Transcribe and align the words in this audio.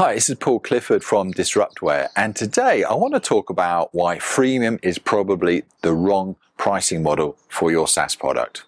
Hi, 0.00 0.14
this 0.14 0.30
is 0.30 0.36
Paul 0.36 0.60
Clifford 0.60 1.04
from 1.04 1.30
Disruptware, 1.30 2.08
and 2.16 2.34
today 2.34 2.84
I 2.84 2.94
want 2.94 3.12
to 3.12 3.20
talk 3.20 3.50
about 3.50 3.90
why 3.92 4.16
freemium 4.16 4.78
is 4.82 4.98
probably 4.98 5.64
the 5.82 5.92
wrong 5.92 6.36
pricing 6.56 7.02
model 7.02 7.36
for 7.50 7.70
your 7.70 7.86
SaaS 7.86 8.14
product. 8.14 8.64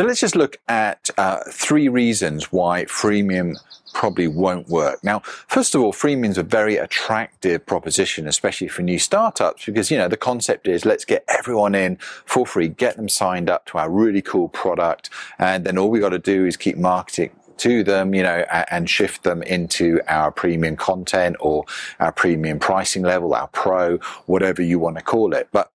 So 0.00 0.06
let's 0.06 0.20
just 0.20 0.34
look 0.34 0.58
at 0.66 1.10
uh, 1.18 1.40
three 1.50 1.86
reasons 1.90 2.50
why 2.50 2.86
freemium 2.86 3.56
probably 3.92 4.28
won't 4.28 4.66
work. 4.68 5.04
Now, 5.04 5.18
first 5.20 5.74
of 5.74 5.82
all, 5.82 5.92
freemium 5.92 6.30
is 6.30 6.38
a 6.38 6.42
very 6.42 6.78
attractive 6.78 7.66
proposition, 7.66 8.26
especially 8.26 8.68
for 8.68 8.80
new 8.80 8.98
startups, 8.98 9.66
because, 9.66 9.90
you 9.90 9.98
know, 9.98 10.08
the 10.08 10.16
concept 10.16 10.66
is 10.66 10.86
let's 10.86 11.04
get 11.04 11.22
everyone 11.28 11.74
in 11.74 11.96
for 12.24 12.46
free, 12.46 12.68
get 12.68 12.96
them 12.96 13.10
signed 13.10 13.50
up 13.50 13.66
to 13.66 13.76
our 13.76 13.90
really 13.90 14.22
cool 14.22 14.48
product. 14.48 15.10
And 15.38 15.66
then 15.66 15.76
all 15.76 15.90
we 15.90 16.00
got 16.00 16.10
to 16.10 16.18
do 16.18 16.46
is 16.46 16.56
keep 16.56 16.78
marketing 16.78 17.32
to 17.60 17.84
them, 17.84 18.14
you 18.14 18.22
know, 18.22 18.44
and 18.70 18.88
shift 18.88 19.22
them 19.22 19.42
into 19.42 20.00
our 20.08 20.30
premium 20.32 20.76
content 20.76 21.36
or 21.40 21.64
our 21.98 22.10
premium 22.10 22.58
pricing 22.58 23.02
level, 23.02 23.34
our 23.34 23.48
pro, 23.48 23.98
whatever 24.26 24.62
you 24.62 24.78
want 24.78 24.96
to 24.96 25.04
call 25.04 25.34
it. 25.34 25.48
But, 25.52 25.70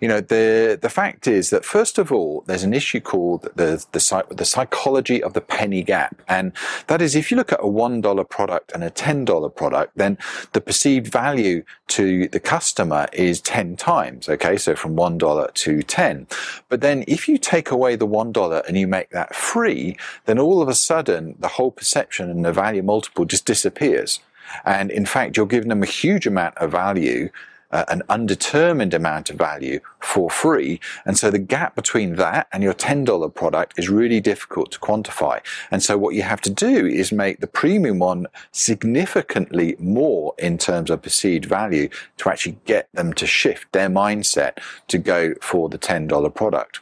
you 0.00 0.08
know, 0.08 0.20
the, 0.20 0.78
the 0.80 0.90
fact 0.90 1.26
is 1.26 1.50
that 1.50 1.64
first 1.64 1.98
of 1.98 2.10
all, 2.10 2.42
there's 2.46 2.64
an 2.64 2.74
issue 2.74 3.00
called 3.00 3.42
the, 3.54 3.84
the, 3.92 4.24
the 4.34 4.44
psychology 4.44 5.22
of 5.22 5.32
the 5.32 5.40
penny 5.40 5.82
gap. 5.84 6.20
And 6.28 6.52
that 6.88 7.00
is 7.00 7.14
if 7.14 7.30
you 7.30 7.36
look 7.36 7.52
at 7.52 7.60
a 7.60 7.64
$1 7.64 8.28
product 8.28 8.72
and 8.72 8.82
a 8.82 8.90
$10 8.90 9.54
product, 9.54 9.92
then 9.96 10.18
the 10.52 10.60
perceived 10.60 11.06
value 11.06 11.62
to 11.88 12.28
the 12.28 12.40
customer 12.40 13.06
is 13.12 13.40
10 13.40 13.76
times. 13.76 14.28
Okay. 14.28 14.56
So 14.56 14.74
from 14.74 14.96
$1 14.96 15.54
to 15.54 15.82
10. 15.82 16.26
But 16.68 16.80
then 16.80 17.04
if 17.06 17.28
you 17.28 17.38
take 17.38 17.70
away 17.70 17.94
the 17.94 18.06
$1 18.06 18.66
and 18.66 18.76
you 18.76 18.88
make 18.88 19.10
that 19.10 19.34
free, 19.34 19.96
then 20.26 20.38
all 20.38 20.60
of 20.60 20.68
a 20.68 20.74
sudden 20.74 21.27
the 21.38 21.48
whole 21.48 21.70
perception 21.70 22.30
and 22.30 22.44
the 22.44 22.52
value 22.52 22.82
multiple 22.82 23.24
just 23.24 23.44
disappears. 23.44 24.20
And 24.64 24.90
in 24.90 25.06
fact, 25.06 25.36
you're 25.36 25.46
giving 25.46 25.68
them 25.68 25.82
a 25.82 25.86
huge 25.86 26.26
amount 26.26 26.56
of 26.58 26.72
value, 26.72 27.30
uh, 27.70 27.84
an 27.88 28.02
undetermined 28.08 28.94
amount 28.94 29.28
of 29.30 29.36
value 29.36 29.80
for 30.00 30.30
free. 30.30 30.80
And 31.04 31.18
so 31.18 31.30
the 31.30 31.38
gap 31.38 31.74
between 31.74 32.16
that 32.16 32.48
and 32.52 32.62
your 32.62 32.72
$10 32.72 33.34
product 33.34 33.78
is 33.78 33.88
really 33.88 34.20
difficult 34.20 34.72
to 34.72 34.78
quantify. 34.78 35.40
And 35.70 35.82
so 35.82 35.98
what 35.98 36.14
you 36.14 36.22
have 36.22 36.40
to 36.42 36.50
do 36.50 36.86
is 36.86 37.12
make 37.12 37.40
the 37.40 37.46
premium 37.46 37.98
one 37.98 38.26
significantly 38.52 39.76
more 39.78 40.34
in 40.38 40.56
terms 40.56 40.90
of 40.90 41.02
perceived 41.02 41.44
value 41.44 41.88
to 42.18 42.30
actually 42.30 42.58
get 42.64 42.88
them 42.94 43.12
to 43.14 43.26
shift 43.26 43.70
their 43.72 43.90
mindset 43.90 44.58
to 44.88 44.98
go 44.98 45.34
for 45.42 45.68
the 45.68 45.78
$10 45.78 46.34
product. 46.34 46.80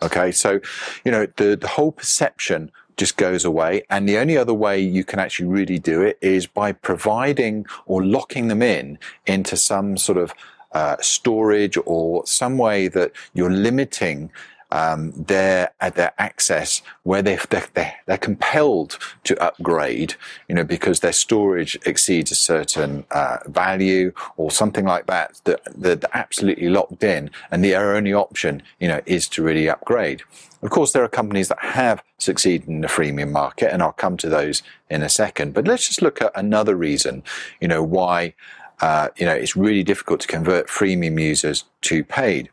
Okay. 0.00 0.30
So, 0.30 0.60
you 1.04 1.10
know, 1.10 1.26
the, 1.36 1.56
the 1.56 1.66
whole 1.66 1.90
perception 1.90 2.70
just 2.98 3.16
goes 3.16 3.44
away. 3.44 3.82
And 3.88 4.08
the 4.08 4.18
only 4.18 4.36
other 4.36 4.52
way 4.52 4.78
you 4.78 5.04
can 5.04 5.18
actually 5.18 5.48
really 5.48 5.78
do 5.78 6.02
it 6.02 6.18
is 6.20 6.46
by 6.46 6.72
providing 6.72 7.64
or 7.86 8.04
locking 8.04 8.48
them 8.48 8.60
in 8.60 8.98
into 9.26 9.56
some 9.56 9.96
sort 9.96 10.18
of 10.18 10.34
uh, 10.72 10.96
storage 11.00 11.78
or 11.86 12.26
some 12.26 12.58
way 12.58 12.88
that 12.88 13.12
you're 13.32 13.50
limiting 13.50 14.30
um, 14.70 15.12
their 15.12 15.72
uh, 15.80 15.90
their 15.90 16.12
access 16.18 16.82
where 17.02 17.22
they 17.22 17.38
they're, 17.50 17.94
they're, 18.06 18.18
compelled 18.18 18.98
to 19.24 19.40
upgrade, 19.42 20.14
you 20.48 20.54
know, 20.54 20.64
because 20.64 21.00
their 21.00 21.12
storage 21.12 21.78
exceeds 21.86 22.30
a 22.30 22.34
certain 22.34 23.04
uh, 23.10 23.38
value 23.46 24.12
or 24.36 24.50
something 24.50 24.84
like 24.84 25.06
that, 25.06 25.40
that 25.44 25.64
that 25.64 26.00
they're 26.00 26.10
absolutely 26.12 26.68
locked 26.68 27.02
in, 27.02 27.30
and 27.50 27.64
their 27.64 27.94
only 27.94 28.12
option, 28.12 28.62
you 28.78 28.88
know, 28.88 29.00
is 29.06 29.28
to 29.28 29.42
really 29.42 29.68
upgrade. 29.68 30.22
Of 30.62 30.70
course, 30.70 30.92
there 30.92 31.04
are 31.04 31.08
companies 31.08 31.48
that 31.48 31.60
have 31.60 32.02
succeeded 32.18 32.68
in 32.68 32.80
the 32.80 32.88
freemium 32.88 33.30
market, 33.30 33.72
and 33.72 33.82
I'll 33.82 33.92
come 33.92 34.16
to 34.18 34.28
those 34.28 34.62
in 34.90 35.02
a 35.02 35.08
second. 35.08 35.54
But 35.54 35.66
let's 35.66 35.86
just 35.86 36.02
look 36.02 36.20
at 36.20 36.32
another 36.34 36.74
reason, 36.74 37.22
you 37.60 37.68
know, 37.68 37.82
why 37.82 38.34
uh, 38.80 39.08
you 39.16 39.24
know 39.24 39.34
it's 39.34 39.56
really 39.56 39.82
difficult 39.82 40.20
to 40.20 40.28
convert 40.28 40.68
freemium 40.68 41.20
users 41.20 41.64
to 41.82 42.04
paid. 42.04 42.50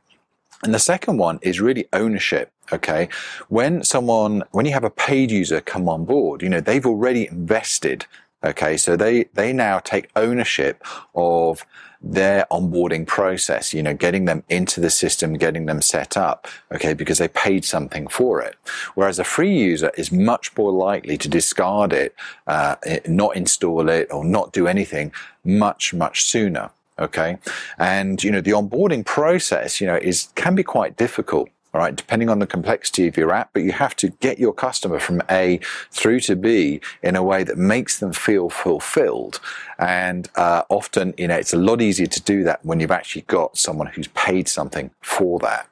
And 0.65 0.73
the 0.73 0.79
second 0.79 1.17
one 1.17 1.37
is 1.43 1.61
really 1.61 1.87
ownership. 1.93 2.51
Okay. 2.73 3.07
When 3.49 3.83
someone, 3.83 4.43
when 4.49 4.65
you 4.65 4.73
have 4.73 4.83
a 4.83 4.89
paid 4.89 5.29
user 5.29 5.61
come 5.61 5.87
on 5.87 6.05
board, 6.05 6.41
you 6.41 6.49
know, 6.49 6.59
they've 6.59 6.85
already 6.87 7.27
invested. 7.27 8.07
Okay. 8.43 8.75
So 8.75 8.97
they, 8.97 9.25
they 9.35 9.53
now 9.53 9.77
take 9.77 10.09
ownership 10.15 10.83
of 11.13 11.63
their 12.01 12.47
onboarding 12.51 13.05
process, 13.05 13.75
you 13.75 13.83
know, 13.83 13.93
getting 13.93 14.25
them 14.25 14.43
into 14.49 14.81
the 14.81 14.89
system, 14.89 15.35
getting 15.35 15.67
them 15.67 15.83
set 15.83 16.17
up. 16.17 16.47
Okay. 16.71 16.95
Because 16.95 17.19
they 17.19 17.27
paid 17.27 17.63
something 17.63 18.07
for 18.07 18.41
it. 18.41 18.55
Whereas 18.95 19.19
a 19.19 19.23
free 19.23 19.55
user 19.55 19.91
is 19.95 20.11
much 20.11 20.57
more 20.57 20.71
likely 20.71 21.15
to 21.19 21.29
discard 21.29 21.93
it, 21.93 22.15
uh, 22.47 22.77
not 23.07 23.35
install 23.35 23.87
it 23.87 24.07
or 24.11 24.25
not 24.25 24.51
do 24.51 24.65
anything 24.65 25.11
much, 25.43 25.93
much 25.93 26.23
sooner. 26.23 26.71
Okay. 26.97 27.37
And, 27.77 28.23
you 28.23 28.31
know, 28.31 28.41
the 28.41 28.51
onboarding 28.51 29.05
process, 29.05 29.81
you 29.81 29.87
know, 29.87 29.97
is, 29.97 30.29
can 30.35 30.55
be 30.55 30.63
quite 30.63 30.95
difficult. 30.97 31.49
All 31.73 31.81
right, 31.81 31.93
depending 31.93 32.29
on 32.29 32.39
the 32.39 32.47
complexity 32.47 33.05
of 33.05 33.17
your 33.17 33.33
app, 33.33 33.49
but 33.51 33.63
you 33.63 33.73
have 33.73 33.97
to 33.97 34.07
get 34.07 34.39
your 34.39 34.53
customer 34.53 34.97
from 34.97 35.21
A 35.29 35.59
through 35.91 36.21
to 36.21 36.37
B 36.37 36.79
in 37.03 37.17
a 37.17 37.23
way 37.23 37.43
that 37.43 37.57
makes 37.57 37.99
them 37.99 38.13
feel 38.13 38.49
fulfilled. 38.49 39.41
And 39.77 40.29
uh, 40.35 40.63
often, 40.69 41.13
you 41.17 41.27
know, 41.27 41.35
it's 41.35 41.53
a 41.53 41.57
lot 41.57 41.81
easier 41.81 42.07
to 42.07 42.21
do 42.21 42.45
that 42.45 42.63
when 42.63 42.79
you've 42.79 42.91
actually 42.91 43.23
got 43.23 43.57
someone 43.57 43.87
who's 43.87 44.07
paid 44.07 44.47
something 44.47 44.91
for 45.01 45.37
that. 45.39 45.67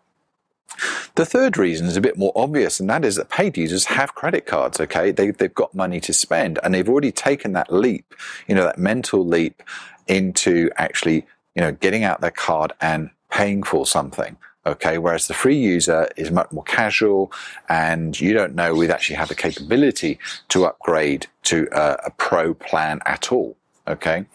The 1.15 1.25
third 1.25 1.57
reason 1.57 1.87
is 1.87 1.95
a 1.95 2.01
bit 2.01 2.17
more 2.17 2.33
obvious, 2.35 2.81
and 2.81 2.89
that 2.89 3.05
is 3.05 3.15
that 3.15 3.29
paid 3.29 3.57
users 3.57 3.85
have 3.85 4.15
credit 4.15 4.45
cards, 4.45 4.81
okay? 4.81 5.11
They, 5.11 5.31
they've 5.31 5.53
got 5.53 5.73
money 5.73 6.01
to 6.01 6.13
spend, 6.13 6.59
and 6.63 6.73
they've 6.73 6.89
already 6.89 7.11
taken 7.11 7.53
that 7.53 7.71
leap, 7.71 8.13
you 8.47 8.55
know, 8.55 8.63
that 8.63 8.77
mental 8.77 9.25
leap 9.25 9.63
into 10.07 10.69
actually, 10.77 11.25
you 11.55 11.61
know, 11.61 11.71
getting 11.71 12.03
out 12.03 12.21
their 12.21 12.31
card 12.31 12.73
and 12.81 13.09
paying 13.29 13.63
for 13.63 13.85
something. 13.85 14.37
Okay. 14.65 14.97
Whereas 14.97 15.27
the 15.27 15.33
free 15.33 15.57
user 15.57 16.07
is 16.15 16.31
much 16.31 16.51
more 16.51 16.63
casual 16.63 17.31
and 17.67 18.19
you 18.19 18.33
don't 18.33 18.55
know 18.55 18.73
we 18.73 18.89
actually 18.89 19.17
have 19.17 19.27
the 19.27 19.35
capability 19.35 20.19
to 20.49 20.65
upgrade 20.65 21.27
to 21.43 21.67
a, 21.73 21.97
a 22.05 22.11
pro 22.11 22.53
plan 22.53 23.01
at 23.05 23.31
all. 23.31 23.57
Okay. 23.85 24.25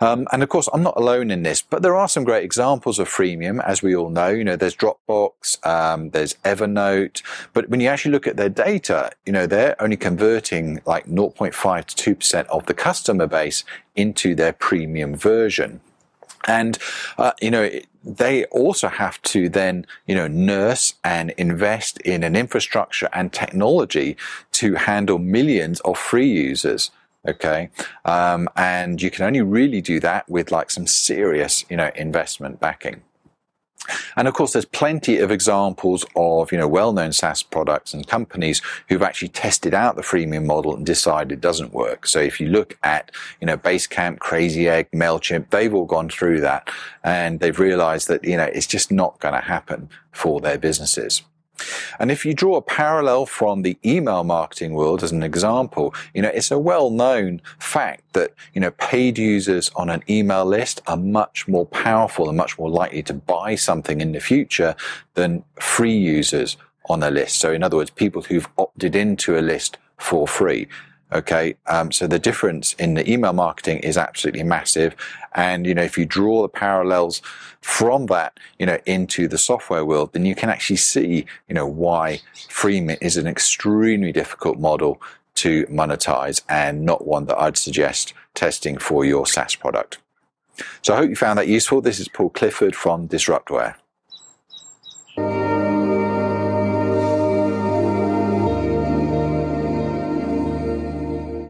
Um, 0.00 0.26
and 0.32 0.42
of 0.42 0.48
course, 0.48 0.68
I'm 0.72 0.82
not 0.82 0.96
alone 0.96 1.30
in 1.30 1.44
this, 1.44 1.62
but 1.62 1.82
there 1.82 1.94
are 1.94 2.08
some 2.08 2.24
great 2.24 2.42
examples 2.42 2.98
of 2.98 3.08
freemium, 3.08 3.62
as 3.64 3.82
we 3.82 3.94
all 3.94 4.10
know. 4.10 4.28
You 4.28 4.42
know, 4.42 4.56
there's 4.56 4.74
Dropbox, 4.74 5.64
um, 5.64 6.10
there's 6.10 6.34
Evernote, 6.44 7.22
but 7.52 7.68
when 7.68 7.78
you 7.78 7.86
actually 7.88 8.10
look 8.10 8.26
at 8.26 8.36
their 8.36 8.48
data, 8.48 9.12
you 9.24 9.32
know, 9.32 9.46
they're 9.46 9.80
only 9.80 9.96
converting 9.96 10.80
like 10.86 11.06
0.5 11.06 11.84
to 11.84 12.16
2% 12.16 12.46
of 12.46 12.66
the 12.66 12.74
customer 12.74 13.28
base 13.28 13.62
into 13.94 14.34
their 14.34 14.52
premium 14.52 15.14
version. 15.14 15.80
And, 16.46 16.76
uh, 17.16 17.32
you 17.40 17.50
know, 17.50 17.70
they 18.02 18.44
also 18.46 18.88
have 18.88 19.20
to 19.22 19.48
then, 19.48 19.86
you 20.06 20.14
know, 20.14 20.26
nurse 20.26 20.94
and 21.04 21.30
invest 21.32 22.00
in 22.00 22.22
an 22.22 22.34
infrastructure 22.34 23.08
and 23.12 23.32
technology 23.32 24.16
to 24.52 24.74
handle 24.74 25.18
millions 25.18 25.80
of 25.80 25.98
free 25.98 26.28
users. 26.28 26.90
Okay. 27.28 27.68
Um, 28.04 28.48
and 28.56 29.00
you 29.00 29.10
can 29.10 29.26
only 29.26 29.42
really 29.42 29.80
do 29.80 30.00
that 30.00 30.28
with 30.28 30.50
like 30.50 30.70
some 30.70 30.86
serious, 30.86 31.64
you 31.68 31.76
know, 31.76 31.90
investment 31.94 32.60
backing. 32.60 33.02
And 34.16 34.28
of 34.28 34.34
course, 34.34 34.52
there's 34.52 34.66
plenty 34.66 35.18
of 35.18 35.30
examples 35.30 36.04
of, 36.14 36.52
you 36.52 36.58
know, 36.58 36.68
well-known 36.68 37.12
SaaS 37.12 37.42
products 37.42 37.94
and 37.94 38.06
companies 38.06 38.60
who've 38.88 39.02
actually 39.02 39.28
tested 39.28 39.74
out 39.74 39.96
the 39.96 40.02
freemium 40.02 40.44
model 40.44 40.76
and 40.76 40.84
decided 40.84 41.32
it 41.32 41.40
doesn't 41.40 41.72
work. 41.72 42.06
So 42.06 42.20
if 42.20 42.40
you 42.40 42.48
look 42.48 42.78
at, 42.82 43.10
you 43.40 43.46
know, 43.46 43.56
Basecamp, 43.56 44.18
Crazy 44.18 44.68
Egg, 44.68 44.88
MailChimp, 44.94 45.50
they've 45.50 45.74
all 45.74 45.86
gone 45.86 46.08
through 46.08 46.40
that 46.42 46.70
and 47.02 47.40
they've 47.40 47.58
realized 47.58 48.08
that, 48.08 48.22
you 48.22 48.36
know, 48.36 48.44
it's 48.44 48.66
just 48.66 48.92
not 48.92 49.18
going 49.18 49.34
to 49.34 49.40
happen 49.40 49.88
for 50.12 50.40
their 50.40 50.58
businesses. 50.58 51.22
And 51.98 52.10
if 52.10 52.24
you 52.24 52.34
draw 52.34 52.56
a 52.56 52.62
parallel 52.62 53.26
from 53.26 53.62
the 53.62 53.78
email 53.84 54.24
marketing 54.24 54.74
world 54.74 55.02
as 55.02 55.12
an 55.12 55.22
example, 55.22 55.94
you 56.14 56.22
know, 56.22 56.28
it's 56.28 56.50
a 56.50 56.58
well-known 56.58 57.40
fact 57.58 58.12
that, 58.12 58.34
you 58.54 58.60
know, 58.60 58.70
paid 58.72 59.18
users 59.18 59.70
on 59.76 59.90
an 59.90 60.02
email 60.08 60.44
list 60.44 60.80
are 60.86 60.96
much 60.96 61.46
more 61.48 61.66
powerful 61.66 62.28
and 62.28 62.36
much 62.36 62.58
more 62.58 62.70
likely 62.70 63.02
to 63.04 63.14
buy 63.14 63.54
something 63.54 64.00
in 64.00 64.12
the 64.12 64.20
future 64.20 64.74
than 65.14 65.44
free 65.60 65.96
users 65.96 66.56
on 66.88 67.02
a 67.02 67.10
list. 67.10 67.36
So 67.36 67.52
in 67.52 67.62
other 67.62 67.76
words, 67.76 67.90
people 67.90 68.22
who've 68.22 68.48
opted 68.58 68.96
into 68.96 69.38
a 69.38 69.42
list 69.42 69.78
for 69.98 70.26
free. 70.26 70.66
Okay. 71.12 71.56
Um, 71.66 71.90
so 71.90 72.06
the 72.06 72.18
difference 72.18 72.72
in 72.74 72.94
the 72.94 73.10
email 73.10 73.32
marketing 73.32 73.80
is 73.80 73.98
absolutely 73.98 74.44
massive. 74.44 74.94
And, 75.34 75.66
you 75.66 75.74
know, 75.74 75.82
if 75.82 75.98
you 75.98 76.06
draw 76.06 76.42
the 76.42 76.48
parallels 76.48 77.20
from 77.60 78.06
that, 78.06 78.38
you 78.58 78.66
know, 78.66 78.78
into 78.86 79.26
the 79.26 79.38
software 79.38 79.84
world, 79.84 80.12
then 80.12 80.24
you 80.24 80.34
can 80.34 80.50
actually 80.50 80.76
see, 80.76 81.26
you 81.48 81.54
know, 81.54 81.66
why 81.66 82.20
freemium 82.48 82.98
is 83.00 83.16
an 83.16 83.26
extremely 83.26 84.12
difficult 84.12 84.58
model 84.58 85.00
to 85.36 85.64
monetize 85.66 86.42
and 86.48 86.84
not 86.84 87.06
one 87.06 87.26
that 87.26 87.38
I'd 87.38 87.56
suggest 87.56 88.12
testing 88.34 88.78
for 88.78 89.04
your 89.04 89.26
SaaS 89.26 89.54
product. 89.54 89.98
So 90.82 90.94
I 90.94 90.98
hope 90.98 91.10
you 91.10 91.16
found 91.16 91.38
that 91.38 91.48
useful. 91.48 91.80
This 91.80 91.98
is 91.98 92.08
Paul 92.08 92.30
Clifford 92.30 92.76
from 92.76 93.08
Disruptware. 93.08 93.74